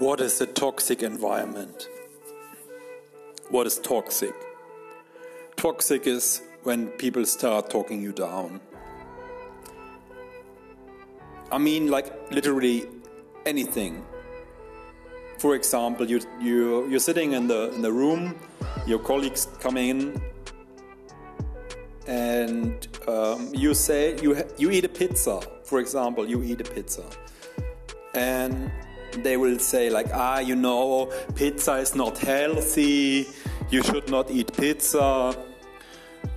[0.00, 1.88] What is a toxic environment?
[3.50, 4.34] What is toxic?
[5.54, 8.60] Toxic is when people start talking you down.
[11.52, 12.88] I mean, like literally
[13.46, 14.04] anything.
[15.38, 18.34] For example, you you you're sitting in the in the room,
[18.88, 20.20] your colleagues come in,
[22.08, 25.40] and um, you say you you eat a pizza.
[25.62, 27.04] For example, you eat a pizza,
[28.14, 28.72] and
[29.22, 33.26] they will say like ah you know pizza is not healthy.
[33.70, 35.34] You should not eat pizza.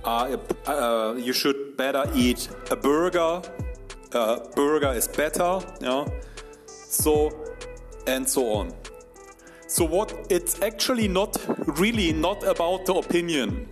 [0.04, 0.36] Uh,
[0.66, 3.42] uh, you should better eat a burger.
[4.12, 6.06] Uh, burger is better yeah
[6.88, 7.30] so
[8.06, 8.72] and so on.
[9.66, 11.36] So what it's actually not
[11.78, 13.68] really not about the opinion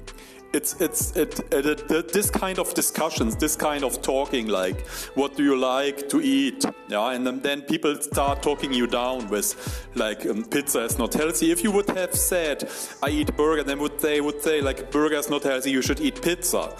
[0.56, 5.36] it's it's it, it, it, this kind of discussions, this kind of talking, like what
[5.36, 9.48] do you like to eat, yeah, and then, then people start talking you down with
[9.94, 11.50] like um, pizza is not healthy.
[11.50, 12.68] If you would have said
[13.02, 16.00] I eat burger, then would they would say like burger is not healthy, you should
[16.00, 16.74] eat pizza.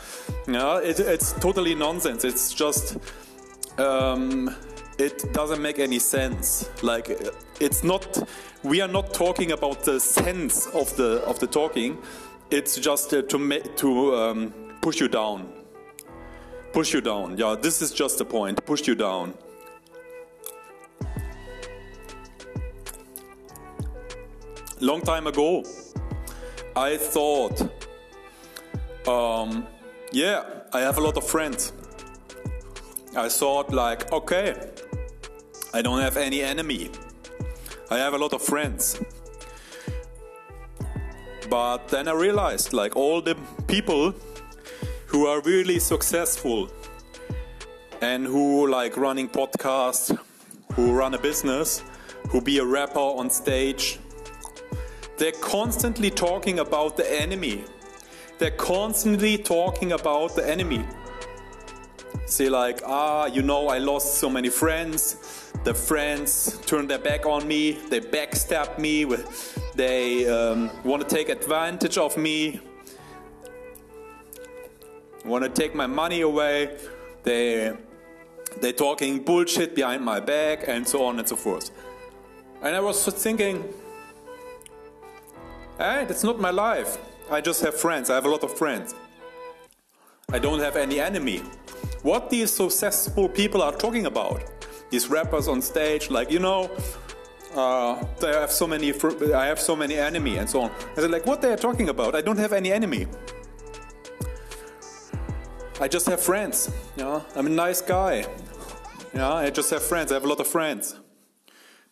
[0.48, 2.25] Yeah, it, it's totally nonsense.
[2.25, 2.97] It's just.
[3.78, 4.56] Um,
[4.98, 6.70] it doesn't make any sense.
[6.83, 7.09] Like
[7.61, 8.27] it's not.
[8.62, 11.98] We are not talking about the sense of the of the talking
[12.50, 15.52] it's just uh, to to um, push you down.
[16.72, 17.36] Push you down.
[17.38, 18.64] Yeah, this is just the point.
[18.64, 19.34] Push you down.
[24.80, 25.64] Long time ago,
[26.77, 27.62] I thought,
[29.08, 29.66] um,
[30.12, 31.72] yeah, I have a lot of friends.
[33.16, 34.55] I thought, like, okay,
[35.72, 36.91] I don't have any enemy.
[37.91, 39.00] I have a lot of friends.
[41.48, 43.36] But then I realized like all the
[43.69, 44.14] people
[45.06, 46.69] who are really successful
[48.03, 50.16] and who like running podcasts,
[50.75, 51.83] who run a business,
[52.30, 53.98] who be a rapper on stage,
[55.19, 57.64] they're constantly talking about the enemy.
[58.38, 60.84] They're constantly talking about the enemy.
[62.26, 65.53] Say like, ah, you know, I lost so many friends.
[65.65, 67.78] The friends turned their back on me.
[67.88, 69.25] They backstabbed me with
[69.76, 72.60] they um, want to take advantage of me,
[75.25, 76.76] want to take my money away.
[77.22, 77.76] They
[78.60, 81.70] they're talking bullshit behind my back, and so on and so forth.
[82.62, 83.62] And I was thinking,
[85.78, 86.97] hey, that's not my life.
[87.31, 88.09] I just have friends.
[88.09, 88.94] I have a lot of friends.
[90.32, 91.42] I don't have any enemy.
[92.03, 94.42] What these successful people are talking about,
[94.91, 96.70] these rappers on stage, like, you know,
[97.56, 98.93] uh, they have so many,
[99.33, 100.71] I have so many enemy and so on.
[100.97, 102.15] I said, like, what they are talking about?
[102.15, 103.06] I don't have any enemy.
[105.81, 106.71] I just have friends.
[106.97, 108.27] Yeah, I'm a nice guy.
[109.15, 110.12] Yeah, I just have friends.
[110.12, 110.97] I have a lot of friends.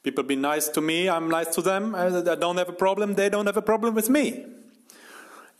[0.03, 1.09] People be nice to me.
[1.09, 1.95] I'm nice to them.
[1.95, 3.15] I, I don't have a problem.
[3.15, 4.45] They don't have a problem with me.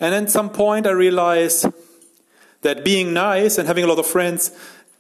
[0.01, 1.67] And at some point, I realized
[2.63, 4.51] that being nice and having a lot of friends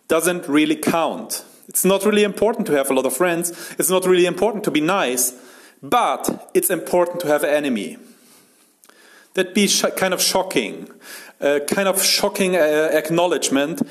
[0.09, 1.45] doesn't really count.
[1.69, 3.75] It's not really important to have a lot of friends.
[3.79, 5.33] It's not really important to be nice.
[5.83, 7.99] But it's important to have an enemy.
[9.35, 10.89] That'd be kind of shocking.
[11.41, 13.83] A kind of shocking uh, acknowledgement.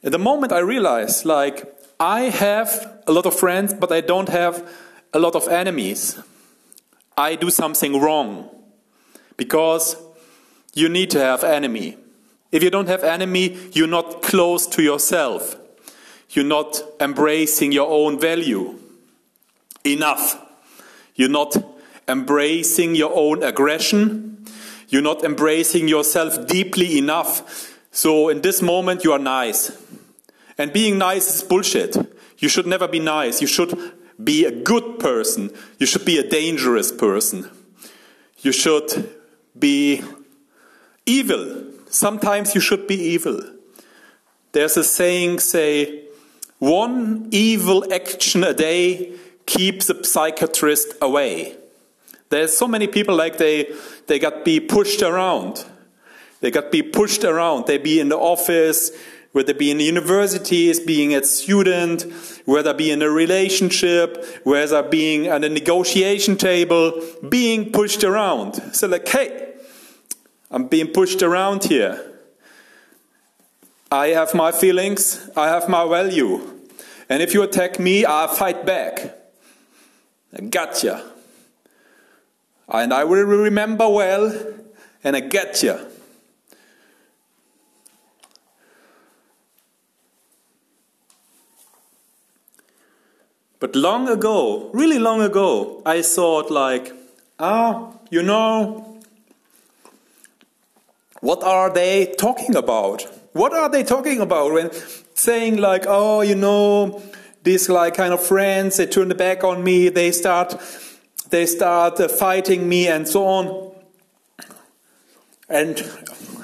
[0.00, 4.68] The moment I realize, like, I have a lot of friends, but I don't have
[5.12, 6.18] a lot of enemies.
[7.16, 8.50] I do something wrong.
[9.36, 9.96] Because
[10.74, 11.96] you need to have enemy.
[12.50, 15.56] If you don't have enemy, you're not close to yourself.
[16.30, 18.78] You're not embracing your own value
[19.84, 20.42] enough.
[21.14, 21.56] You're not
[22.08, 24.44] embracing your own aggression.
[24.88, 27.72] You're not embracing yourself deeply enough.
[27.90, 29.76] So in this moment, you are nice.
[30.58, 31.96] And being nice is bullshit.
[32.38, 33.40] You should never be nice.
[33.40, 33.78] You should
[34.22, 35.50] be a good person.
[35.78, 37.50] You should be a dangerous person.
[38.40, 39.10] You should
[39.58, 40.02] be
[41.06, 41.64] evil.
[41.88, 43.40] Sometimes you should be evil.
[44.52, 46.05] There's a saying, say,
[46.58, 49.12] one evil action a day
[49.44, 51.56] keeps a psychiatrist away.
[52.28, 53.72] There's so many people like they
[54.06, 55.64] they got be pushed around.
[56.40, 57.66] They got be pushed around.
[57.66, 58.90] They be in the office,
[59.32, 62.02] whether be in universities, being a student,
[62.46, 68.54] whether be in a relationship, whether being at a negotiation table, being pushed around.
[68.74, 69.54] So like, hey,
[70.50, 72.15] I'm being pushed around here.
[73.90, 76.40] I have my feelings, I have my value.
[77.08, 79.16] And if you attack me, I'll fight back.
[80.36, 81.12] I gotcha.
[82.68, 84.34] And I will remember well,
[85.04, 85.86] and I gotcha.
[93.60, 96.92] But long ago, really long ago, I thought like,
[97.38, 98.98] ah, you know,
[101.20, 103.06] what are they talking about?
[103.36, 104.70] What are they talking about when
[105.14, 107.02] saying like, oh, you know,
[107.42, 110.56] these like kind of friends, they turn the back on me, they start,
[111.28, 113.72] they start uh, fighting me and so on.
[115.50, 115.82] And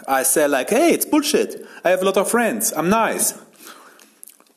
[0.06, 1.67] I say like, hey, it's bullshit.
[1.83, 2.75] I have a lot of friends.
[2.77, 3.41] I'm nice.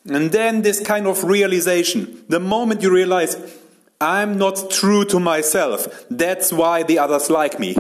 [0.06, 3.38] And then this kind of realization, the moment you realize,
[4.02, 7.76] I'm not true to myself, that's why the others like me.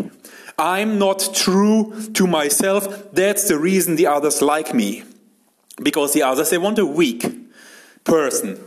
[0.57, 5.03] I'm not true to myself, that's the reason the others like me.
[5.81, 7.25] Because the others, they want a weak
[8.03, 8.59] person.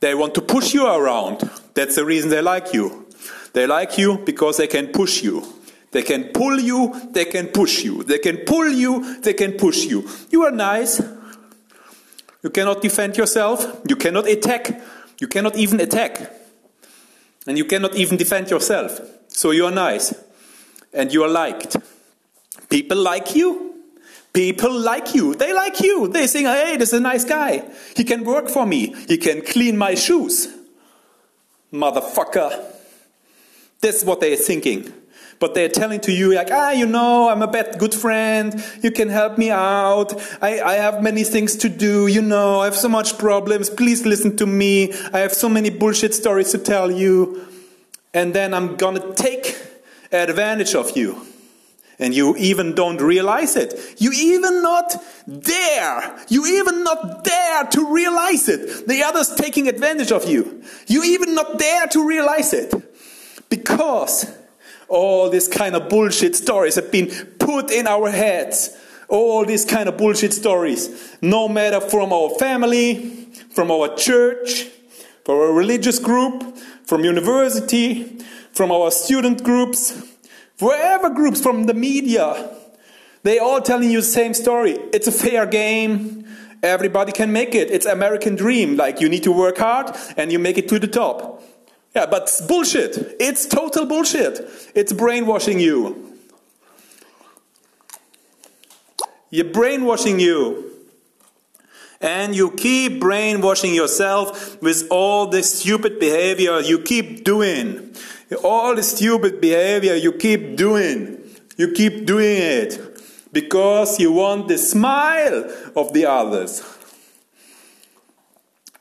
[0.00, 1.48] They want to push you around.
[1.74, 3.06] That's the reason they like you.
[3.54, 5.46] They like you because they can push you.
[5.92, 8.02] They can pull you, they can push you.
[8.02, 10.08] They can pull you, they can push you.
[10.30, 11.00] You are nice.
[12.42, 13.82] You cannot defend yourself.
[13.86, 14.80] You cannot attack.
[15.20, 16.32] You cannot even attack.
[17.46, 19.00] And you cannot even defend yourself.
[19.28, 20.14] So you are nice.
[20.92, 21.76] And you are liked.
[22.68, 23.74] People like you.
[24.32, 25.34] People like you.
[25.34, 26.08] They like you.
[26.08, 27.62] They think, hey, this is a nice guy.
[27.96, 28.94] He can work for me.
[29.08, 30.48] He can clean my shoes.
[31.72, 32.64] Motherfucker.
[33.80, 34.92] That's what they're thinking
[35.42, 38.64] but they're telling to you like, ah, you know, I'm a bad, good friend.
[38.80, 40.14] You can help me out.
[40.40, 42.06] I, I have many things to do.
[42.06, 43.68] You know, I have so much problems.
[43.68, 44.92] Please listen to me.
[45.12, 47.44] I have so many bullshit stories to tell you.
[48.14, 49.56] And then I'm gonna take
[50.12, 51.26] advantage of you.
[51.98, 53.74] And you even don't realize it.
[53.98, 55.00] You even not
[55.40, 56.18] dare.
[56.28, 58.88] You even not dare to realize it.
[58.88, 60.62] The others taking advantage of you.
[60.88, 62.74] You even not dare to realize it.
[63.48, 64.36] Because
[64.88, 67.08] all these kind of bullshit stories have been
[67.38, 68.76] put in our heads.
[69.08, 71.16] All these kind of bullshit stories.
[71.22, 74.64] No matter from our family, from our church,
[75.24, 78.18] from our religious group, from university,
[78.52, 80.14] from our student groups,
[80.58, 82.56] wherever groups, from the media.
[83.22, 84.72] They all telling you the same story.
[84.92, 86.26] It's a fair game.
[86.62, 87.70] Everybody can make it.
[87.70, 88.76] It's American dream.
[88.76, 91.42] Like you need to work hard and you make it to the top.
[91.94, 93.16] Yeah, but bullshit.
[93.20, 94.40] It's total bullshit.
[94.74, 96.16] It's brainwashing you.
[99.30, 100.70] You're brainwashing you.
[102.00, 107.94] And you keep brainwashing yourself with all the stupid behavior you keep doing.
[108.34, 111.18] All the stupid behavior you keep doing.
[111.56, 112.78] You keep doing it
[113.32, 116.62] because you want the smile of the others.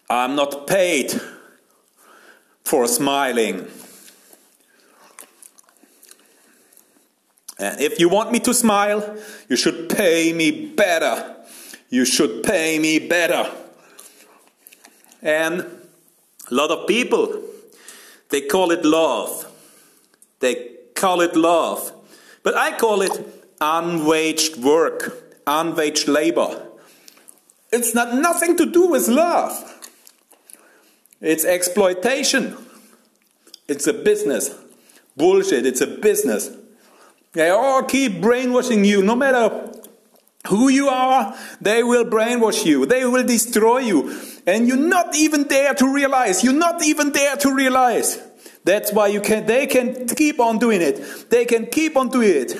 [0.09, 1.19] I'm not paid
[2.63, 3.67] for smiling.
[7.59, 9.17] And if you want me to smile,
[9.47, 11.35] you should pay me better.
[11.89, 13.51] You should pay me better.
[15.21, 17.41] And a lot of people,
[18.31, 19.45] they call it love.
[20.39, 21.93] They call it love.
[22.43, 23.11] But I call it
[23.59, 26.67] unwaged work, unwaged labor.
[27.71, 29.51] It's not nothing to do with love.
[31.21, 32.57] It's exploitation.
[33.67, 34.55] It's a business.
[35.15, 36.49] Bullshit, it's a business.
[37.33, 39.03] They all keep brainwashing you.
[39.03, 39.70] No matter
[40.47, 42.85] who you are, they will brainwash you.
[42.85, 44.17] They will destroy you.
[44.47, 46.43] And you not even dare to realize.
[46.43, 48.19] You not even dare to realize.
[48.63, 51.29] That's why you can they can keep on doing it.
[51.29, 52.55] They can keep on doing it.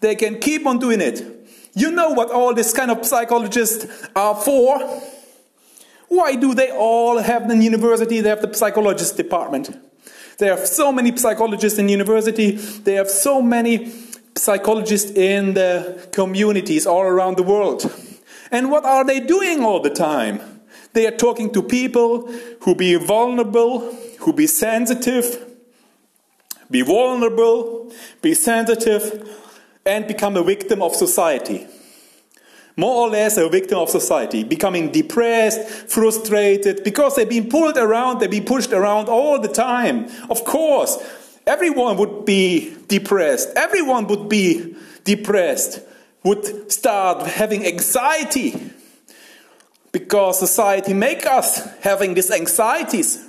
[0.00, 1.22] They can keep on doing it.
[1.74, 4.78] You know what all this kind of psychologists are for?
[6.08, 8.20] Why do they all have the university?
[8.20, 9.76] They have the psychologist department.
[10.38, 12.52] They have so many psychologists in university.
[12.52, 13.90] They have so many
[14.36, 17.90] psychologists in the communities all around the world.
[18.50, 20.40] And what are they doing all the time?
[20.92, 25.44] They are talking to people who be vulnerable, who be sensitive,
[26.70, 29.28] be vulnerable, be sensitive,
[29.84, 31.66] and become a victim of society
[32.76, 38.18] more or less a victim of society, becoming depressed, frustrated, because they've been pulled around,
[38.18, 40.08] they've been pushed around all the time.
[40.28, 40.98] Of course,
[41.46, 43.50] everyone would be depressed.
[43.56, 45.80] Everyone would be depressed,
[46.22, 48.70] would start having anxiety,
[49.92, 53.28] because society make us having these anxieties,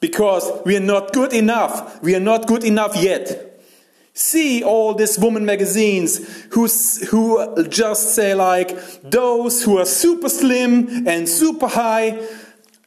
[0.00, 2.02] because we are not good enough.
[2.02, 3.50] We are not good enough yet
[4.12, 6.66] see all these woman magazines who,
[7.10, 12.20] who just say like those who are super slim and super high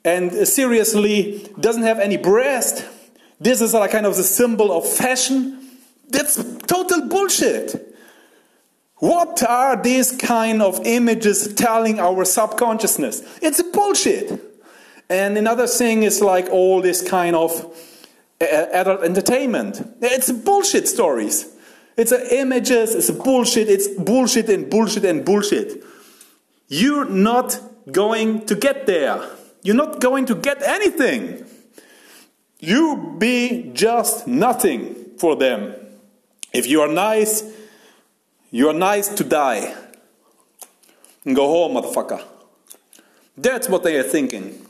[0.06, 2.86] and seriously doesn't have any breast
[3.40, 5.60] this is like kind of the symbol of fashion
[6.10, 6.36] that's
[6.68, 7.90] total bullshit
[8.98, 14.40] what are these kind of images telling our subconsciousness it's bullshit
[15.10, 17.52] And another thing is like all this kind of
[18.42, 19.82] uh, adult entertainment.
[20.02, 21.50] It's bullshit stories.
[21.96, 25.84] It's images, it's bullshit, it's bullshit and bullshit and bullshit.
[26.68, 27.60] You're not
[27.92, 29.22] going to get there.
[29.62, 31.46] You're not going to get anything.
[32.64, 35.76] You be just nothing for them.
[36.54, 37.44] If you are nice,
[38.52, 39.76] you are nice to die.
[41.26, 42.24] And go home, motherfucker.
[43.36, 44.66] That's what they are thinking.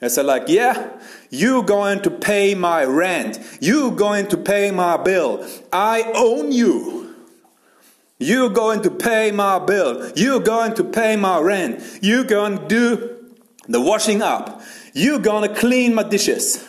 [0.00, 0.98] They say like, yeah,
[1.30, 3.38] you going to pay my rent.
[3.60, 5.46] You going to pay my bill.
[5.72, 7.14] I own you.
[8.18, 10.10] You going to pay my bill.
[10.16, 11.80] You going to pay my rent.
[12.02, 13.36] You going to do
[13.68, 14.62] the washing up.
[14.94, 16.64] You going to clean my dishes.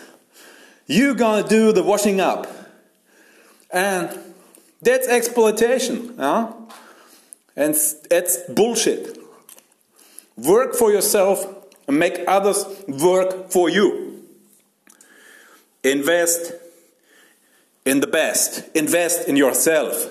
[0.90, 2.48] You to do the washing up.
[3.72, 4.10] And
[4.82, 6.18] that's exploitation.
[6.18, 6.52] Huh?
[7.56, 7.76] And
[8.10, 9.18] it's bullshit.
[10.36, 11.46] Work for yourself
[11.88, 14.26] and make others work for you.
[15.84, 16.54] Invest
[17.86, 18.76] in the best.
[18.76, 20.08] Invest in yourself.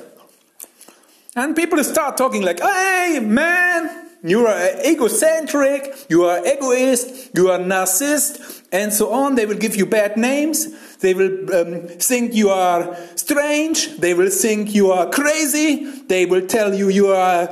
[1.35, 7.59] And people start talking like, hey, man, you are egocentric, you are egoist, you are
[7.59, 9.35] narcissist, and so on.
[9.35, 10.97] They will give you bad names.
[10.99, 13.97] They will um, think you are strange.
[13.97, 15.85] They will think you are crazy.
[16.03, 17.49] They will tell you you are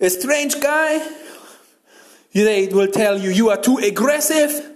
[0.00, 1.06] a strange guy.
[2.32, 4.72] They will tell you you are too aggressive.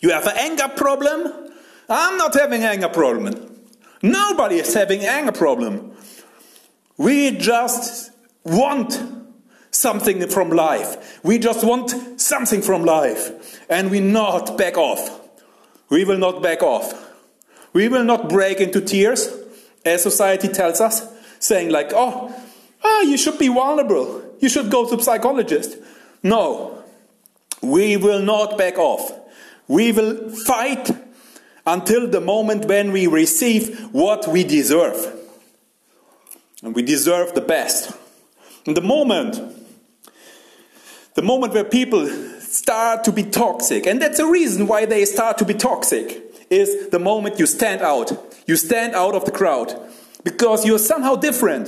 [0.00, 1.50] You have an anger problem.
[1.88, 3.56] I'm not having an anger problem.
[4.02, 5.92] Nobody is having an anger problem.
[6.96, 8.12] We just
[8.44, 9.00] want
[9.70, 11.20] something from life.
[11.24, 13.47] We just want something from life.
[13.68, 15.20] And we not back off.
[15.90, 17.06] We will not back off.
[17.72, 19.32] We will not break into tears,
[19.84, 21.06] as society tells us,
[21.38, 22.34] saying like, oh,
[22.82, 24.22] oh you should be vulnerable.
[24.40, 25.76] You should go to a psychologist.
[26.22, 26.82] No,
[27.62, 29.12] we will not back off.
[29.66, 30.90] We will fight
[31.66, 35.14] until the moment when we receive what we deserve.
[36.62, 37.92] And we deserve the best.
[38.66, 39.56] And the moment
[41.18, 42.06] the moment where people
[42.58, 46.06] start to be toxic, and that's the reason why they start to be toxic,
[46.50, 48.10] is the moment you stand out.
[48.46, 49.74] You stand out of the crowd.
[50.24, 51.66] Because you're somehow different.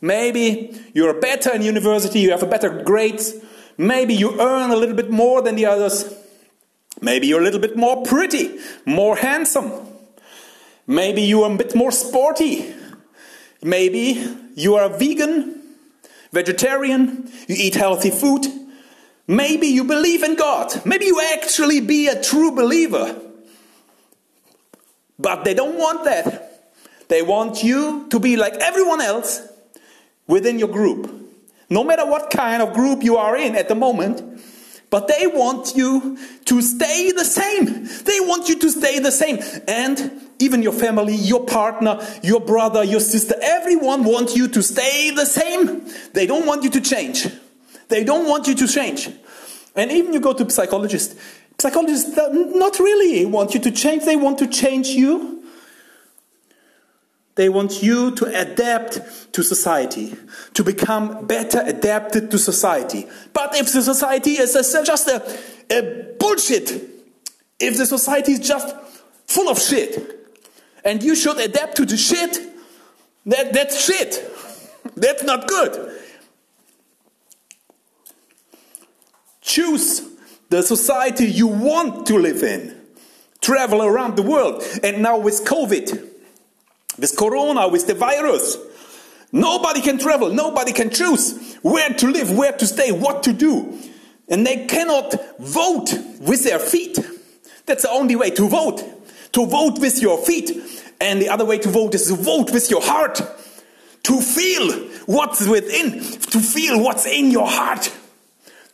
[0.00, 3.34] Maybe you're better in university, you have a better grades,
[3.76, 6.14] maybe you earn a little bit more than the others,
[7.00, 9.72] maybe you're a little bit more pretty, more handsome,
[10.86, 12.72] maybe you are a bit more sporty,
[13.60, 15.60] maybe you are a vegan,
[16.30, 18.46] vegetarian, you eat healthy food,
[19.28, 20.84] Maybe you believe in God.
[20.86, 23.20] Maybe you actually be a true believer.
[25.18, 26.72] But they don't want that.
[27.08, 29.46] They want you to be like everyone else
[30.26, 31.14] within your group.
[31.68, 34.22] No matter what kind of group you are in at the moment,
[34.88, 36.16] but they want you
[36.46, 37.84] to stay the same.
[38.04, 39.38] They want you to stay the same.
[39.68, 45.10] And even your family, your partner, your brother, your sister, everyone wants you to stay
[45.10, 45.84] the same.
[46.14, 47.28] They don't want you to change.
[47.88, 49.10] They don't want you to change.
[49.74, 51.14] And even you go to psychologists,
[51.58, 55.42] psychologists not really want you to change, they want to change you.
[57.36, 60.16] They want you to adapt to society,
[60.54, 63.06] to become better adapted to society.
[63.32, 64.54] But if the society is
[64.84, 65.22] just a,
[65.70, 66.72] a bullshit,
[67.60, 68.74] if the society is just
[69.26, 70.18] full of shit,
[70.84, 72.40] and you should adapt to the shit,
[73.26, 74.24] that, that's shit.
[74.96, 75.97] That's not good.
[79.48, 80.02] Choose
[80.50, 82.78] the society you want to live in.
[83.40, 84.62] Travel around the world.
[84.82, 86.06] And now with COVID,
[86.98, 88.58] with Corona, with the virus,
[89.32, 93.78] nobody can travel, nobody can choose where to live, where to stay, what to do.
[94.28, 96.98] And they cannot vote with their feet.
[97.64, 98.84] That's the only way to vote.
[99.32, 100.50] To vote with your feet.
[101.00, 103.22] And the other way to vote is to vote with your heart.
[104.02, 104.72] To feel
[105.06, 107.90] what's within, to feel what's in your heart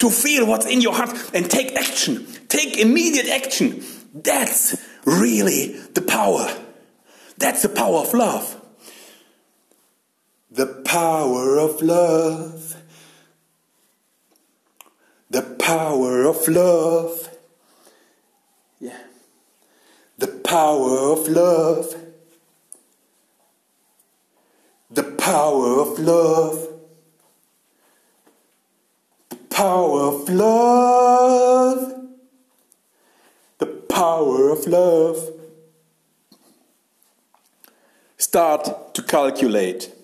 [0.04, 2.26] to feel what's in your heart and take action.
[2.48, 3.82] Take immediate action.
[4.12, 6.46] That's really the power.
[7.38, 8.60] That's the power of love.
[10.50, 12.76] The power of love.
[15.30, 17.30] The power of love.
[18.80, 19.04] Yeah.
[20.18, 21.94] The power of love.
[24.90, 26.73] The power of love
[29.54, 31.94] power of love.
[33.58, 35.30] The power of love.
[38.18, 39.94] Start to calculate.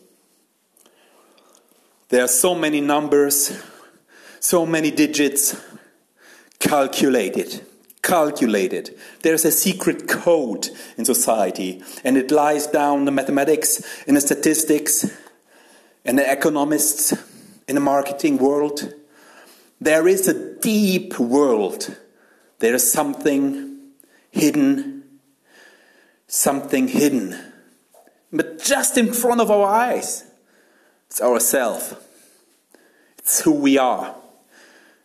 [2.11, 3.61] There are so many numbers,
[4.38, 5.61] so many digits.
[6.61, 7.64] Calculate it.
[8.02, 8.97] Calculate it.
[9.23, 15.11] There's a secret code in society, and it lies down the mathematics, in the statistics,
[16.04, 17.12] in the economists,
[17.66, 18.95] in the marketing world.
[19.80, 21.96] There is a deep world.
[22.58, 23.78] There is something
[24.30, 25.04] hidden,
[26.26, 27.38] something hidden.
[28.32, 30.25] But just in front of our eyes,
[31.06, 32.06] it's ourself.
[33.18, 34.14] It's who we are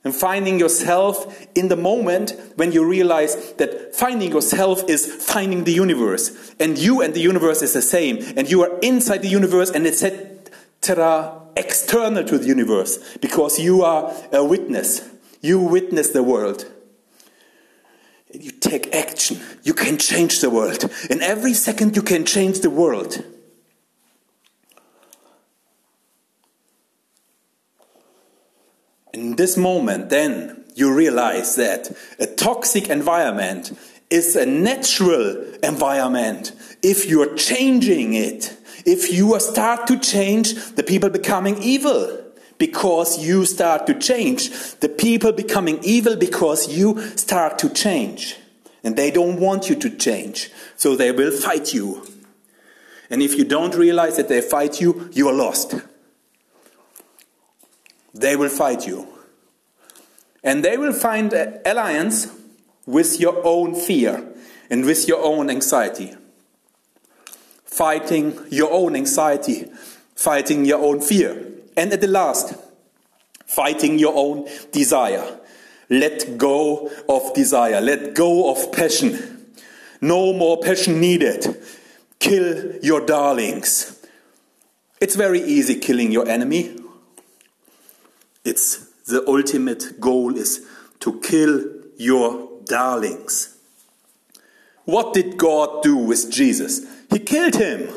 [0.06, 5.74] and finding yourself in the moment when you realize that finding yourself is finding the
[5.74, 9.72] universe and you and the universe is the same and you are inside the universe
[9.72, 9.88] and
[10.86, 15.02] etc external to the universe because you are a witness.
[15.42, 16.66] You witness the world.
[18.34, 19.40] You take action.
[19.64, 20.90] You can change the world.
[21.10, 23.24] In every second you can change the world.
[29.14, 33.72] In this moment, then you realize that a toxic environment
[34.10, 36.52] is a natural environment.
[36.84, 38.58] If you are changing it.
[38.86, 42.22] If you start to change, the people becoming evil
[42.58, 44.76] because you start to change.
[44.76, 48.38] The people becoming evil because you start to change.
[48.84, 50.52] And they don't want you to change.
[50.78, 52.06] So they will fight you.
[53.10, 55.76] And if you don't realize that they fight you, you are lost.
[58.14, 59.08] They will fight you.
[60.44, 62.28] And they will find an alliance
[62.86, 64.32] with your own fear
[64.70, 66.14] and with your own anxiety.
[67.76, 69.66] Fighting your own anxiety,
[70.16, 71.46] fighting your own fear.
[71.76, 72.56] And at the last,
[73.46, 75.42] fighting your own desire.
[75.90, 79.52] Let go of desire, let go of passion.
[80.00, 81.62] No more passion needed.
[82.18, 84.02] Kill your darlings.
[85.02, 86.78] It's very easy killing your enemy.
[88.46, 90.66] It's the ultimate goal is
[91.02, 91.66] to kill
[91.98, 93.58] your darlings.
[94.86, 96.95] What did God do with Jesus?
[97.16, 97.88] He killed him.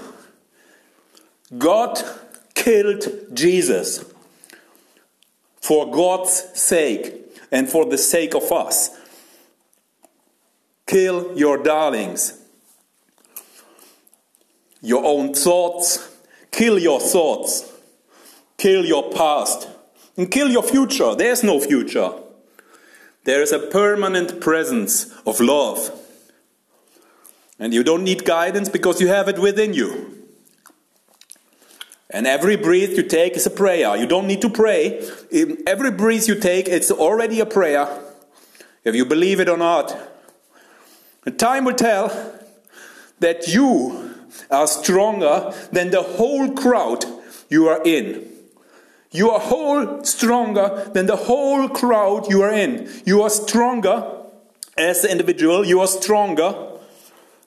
[1.59, 2.01] God
[2.55, 3.03] killed
[3.35, 4.05] Jesus
[5.61, 7.13] for God's sake
[7.51, 8.91] and for the sake of us.
[10.87, 12.41] Kill your darlings.
[14.83, 16.17] Your own thoughts.
[16.53, 17.73] Kill your thoughts.
[18.57, 19.69] Kill your past
[20.17, 21.17] and kill your future.
[21.17, 22.13] There's no future.
[23.25, 25.91] There is a permanent presence of love.
[27.59, 30.15] And you don't need guidance because you have it within you.
[32.11, 33.97] And every breath you take is a prayer.
[33.97, 35.07] You don't need to pray.
[35.67, 37.87] Every breath you take, it's already a prayer.
[38.85, 39.97] If you believe it or not.
[41.27, 42.09] And time will tell
[43.19, 44.15] that you
[44.51, 47.05] are stronger than the whole crowd
[47.51, 48.27] you are in.
[49.11, 52.89] You are whole stronger than the whole crowd you are in.
[53.05, 54.11] You are stronger
[54.79, 55.65] as the individual.
[55.65, 56.55] You are stronger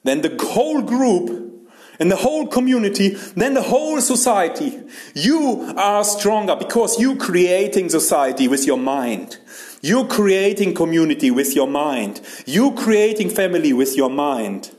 [0.04, 1.52] than the whole group
[2.00, 4.82] and the whole community, then the whole society.
[5.14, 9.38] You are stronger because you're creating society with your mind.
[9.82, 12.22] You're creating community with your mind.
[12.46, 14.72] You're creating family with your mind.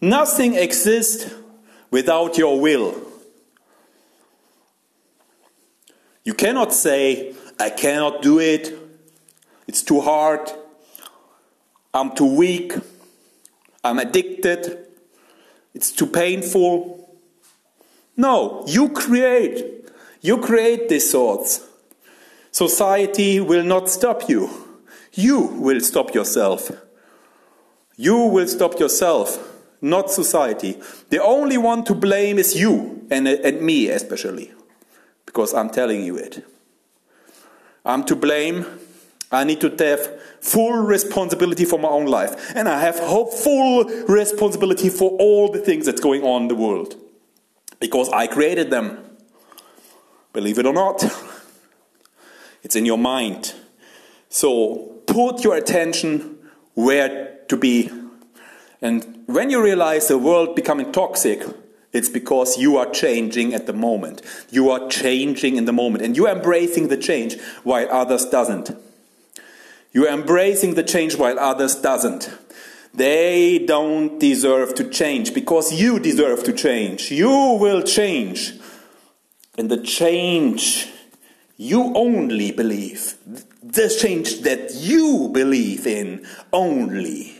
[0.00, 1.32] Nothing exists
[1.90, 3.00] without your will.
[6.24, 8.76] You cannot say, I cannot do it,
[9.68, 10.50] it's too hard,
[11.94, 12.72] I'm too weak,
[13.86, 14.84] I'm addicted,
[15.72, 17.16] it's too painful.
[18.16, 19.84] No, you create.
[20.20, 21.64] You create these thoughts.
[22.50, 24.50] Society will not stop you.
[25.12, 26.72] You will stop yourself.
[27.96, 29.38] You will stop yourself,
[29.80, 30.80] not society.
[31.10, 34.52] The only one to blame is you, and, and me especially
[35.26, 36.44] because I'm telling you it.
[37.84, 38.66] I'm to blame.
[39.30, 42.52] I need to have full responsibility for my own life.
[42.54, 46.94] And I have full responsibility for all the things that's going on in the world.
[47.80, 48.98] Because I created them.
[50.32, 51.04] Believe it or not,
[52.62, 53.54] it's in your mind.
[54.28, 56.38] So put your attention
[56.74, 57.90] where to be.
[58.82, 61.42] And when you realize the world becoming toxic,
[61.92, 64.20] it's because you are changing at the moment.
[64.50, 68.70] You are changing in the moment and you are embracing the change while others doesn't.
[69.96, 72.30] You are embracing the change while others doesn't.
[72.92, 77.10] They don't deserve to change because you deserve to change.
[77.10, 78.52] You will change.
[79.56, 80.92] And the change
[81.56, 83.14] you only believe,
[83.62, 87.34] the change that you believe in only.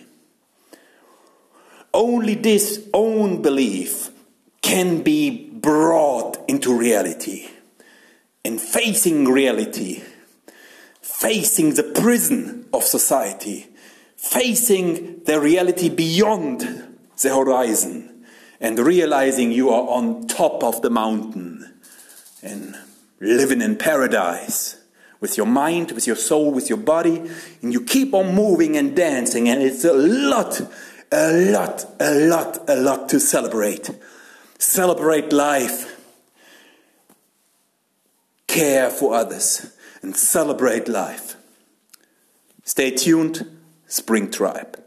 [1.93, 4.11] Only this own belief
[4.63, 7.49] can be brought into reality.
[8.47, 10.03] And facing reality,
[11.19, 13.67] facing the prison of society,
[14.17, 16.61] facing the reality beyond
[17.23, 18.27] the horizon
[18.61, 21.81] and realizing you are on top of the mountain
[22.43, 22.77] and
[23.19, 24.77] living in paradise
[25.19, 27.23] with your mind, with your soul, with your body,
[27.63, 30.61] and you keep on moving and dancing, and it's a lot,
[31.11, 33.91] a lot, a lot, a lot to celebrate.
[34.59, 35.99] Celebrate life,
[38.47, 39.76] care for others,
[40.07, 41.35] and celebrate life.
[42.63, 44.81] Stay tuned, Spring Tribe.